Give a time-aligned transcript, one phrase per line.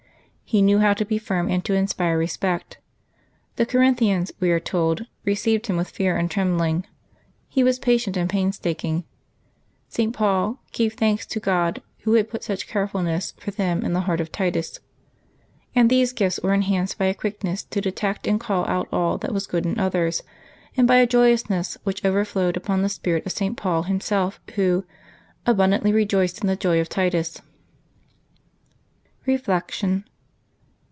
[0.43, 2.77] He knew how to be firm and to inspire respect.
[3.55, 6.85] The Corinthians, we are told," received him with fear and trembling."
[7.47, 9.05] He was patient and painstaking.
[9.87, 10.13] St.
[10.13, 14.19] Paul "gave thanks to Grod, Who had put such carefulness for them in the heart
[14.19, 14.81] of Titus."
[15.73, 19.33] And these gifts were enlianced by a quickness to detect and call out all that
[19.33, 20.21] was good in others,
[20.75, 23.55] and by a joyousness which overflowed upon the spirit of St.
[23.55, 24.83] Paul himself, who"
[25.45, 27.41] abundantly rejoiced in the joy of Titus."
[29.25, 30.03] Reflection.